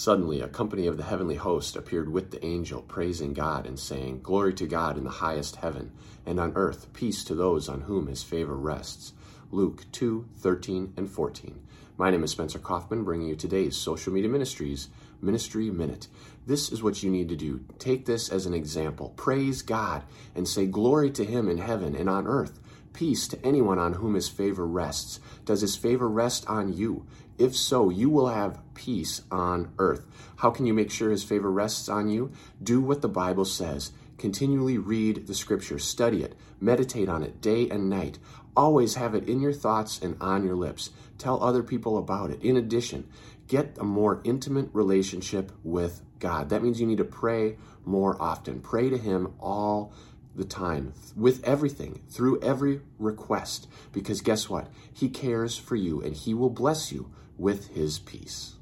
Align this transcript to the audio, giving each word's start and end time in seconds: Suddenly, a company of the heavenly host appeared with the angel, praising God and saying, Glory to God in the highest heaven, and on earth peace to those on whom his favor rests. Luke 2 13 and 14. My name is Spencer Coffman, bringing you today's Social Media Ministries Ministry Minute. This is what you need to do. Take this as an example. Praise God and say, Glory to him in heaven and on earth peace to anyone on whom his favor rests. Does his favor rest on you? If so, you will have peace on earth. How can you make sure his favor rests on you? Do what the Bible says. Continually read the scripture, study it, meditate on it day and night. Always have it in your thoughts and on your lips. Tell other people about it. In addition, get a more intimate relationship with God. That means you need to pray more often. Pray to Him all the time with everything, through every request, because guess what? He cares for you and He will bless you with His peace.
Suddenly, 0.00 0.40
a 0.40 0.48
company 0.48 0.86
of 0.86 0.96
the 0.96 1.02
heavenly 1.02 1.34
host 1.34 1.76
appeared 1.76 2.10
with 2.10 2.30
the 2.30 2.42
angel, 2.42 2.80
praising 2.80 3.34
God 3.34 3.66
and 3.66 3.78
saying, 3.78 4.22
Glory 4.22 4.54
to 4.54 4.66
God 4.66 4.96
in 4.96 5.04
the 5.04 5.10
highest 5.10 5.56
heaven, 5.56 5.92
and 6.24 6.40
on 6.40 6.54
earth 6.54 6.90
peace 6.94 7.22
to 7.24 7.34
those 7.34 7.68
on 7.68 7.82
whom 7.82 8.06
his 8.06 8.22
favor 8.22 8.56
rests. 8.56 9.12
Luke 9.50 9.84
2 9.92 10.26
13 10.38 10.94
and 10.96 11.10
14. 11.10 11.60
My 11.98 12.10
name 12.10 12.24
is 12.24 12.30
Spencer 12.30 12.58
Coffman, 12.58 13.04
bringing 13.04 13.28
you 13.28 13.36
today's 13.36 13.76
Social 13.76 14.10
Media 14.10 14.30
Ministries 14.30 14.88
Ministry 15.22 15.70
Minute. 15.70 16.08
This 16.46 16.72
is 16.72 16.82
what 16.82 17.02
you 17.02 17.10
need 17.10 17.28
to 17.28 17.36
do. 17.36 17.64
Take 17.78 18.06
this 18.06 18.28
as 18.28 18.46
an 18.46 18.54
example. 18.54 19.10
Praise 19.16 19.62
God 19.62 20.02
and 20.34 20.48
say, 20.48 20.66
Glory 20.66 21.10
to 21.12 21.24
him 21.24 21.48
in 21.48 21.58
heaven 21.58 21.94
and 21.94 22.08
on 22.08 22.26
earth 22.26 22.60
peace 22.92 23.28
to 23.28 23.46
anyone 23.46 23.78
on 23.78 23.94
whom 23.94 24.14
his 24.14 24.28
favor 24.28 24.66
rests. 24.66 25.20
Does 25.44 25.60
his 25.60 25.76
favor 25.76 26.08
rest 26.08 26.46
on 26.48 26.72
you? 26.72 27.06
If 27.38 27.56
so, 27.56 27.88
you 27.88 28.10
will 28.10 28.28
have 28.28 28.60
peace 28.74 29.22
on 29.30 29.72
earth. 29.78 30.04
How 30.36 30.50
can 30.50 30.66
you 30.66 30.74
make 30.74 30.90
sure 30.90 31.10
his 31.10 31.24
favor 31.24 31.50
rests 31.50 31.88
on 31.88 32.10
you? 32.10 32.32
Do 32.62 32.80
what 32.80 33.00
the 33.00 33.08
Bible 33.08 33.44
says. 33.44 33.92
Continually 34.20 34.76
read 34.76 35.26
the 35.26 35.34
scripture, 35.34 35.78
study 35.78 36.22
it, 36.22 36.36
meditate 36.60 37.08
on 37.08 37.22
it 37.22 37.40
day 37.40 37.70
and 37.70 37.88
night. 37.88 38.18
Always 38.54 38.96
have 38.96 39.14
it 39.14 39.26
in 39.26 39.40
your 39.40 39.54
thoughts 39.54 39.98
and 39.98 40.14
on 40.20 40.44
your 40.44 40.56
lips. 40.56 40.90
Tell 41.16 41.42
other 41.42 41.62
people 41.62 41.96
about 41.96 42.30
it. 42.30 42.42
In 42.42 42.58
addition, 42.58 43.08
get 43.48 43.78
a 43.80 43.84
more 43.84 44.20
intimate 44.22 44.68
relationship 44.74 45.50
with 45.64 46.02
God. 46.18 46.50
That 46.50 46.62
means 46.62 46.78
you 46.78 46.86
need 46.86 46.98
to 46.98 47.04
pray 47.04 47.56
more 47.86 48.20
often. 48.20 48.60
Pray 48.60 48.90
to 48.90 48.98
Him 48.98 49.32
all 49.40 49.94
the 50.36 50.44
time 50.44 50.92
with 51.16 51.42
everything, 51.42 52.02
through 52.10 52.42
every 52.42 52.82
request, 52.98 53.68
because 53.90 54.20
guess 54.20 54.50
what? 54.50 54.68
He 54.92 55.08
cares 55.08 55.56
for 55.56 55.76
you 55.76 56.02
and 56.02 56.14
He 56.14 56.34
will 56.34 56.50
bless 56.50 56.92
you 56.92 57.10
with 57.38 57.68
His 57.68 57.98
peace. 57.98 58.56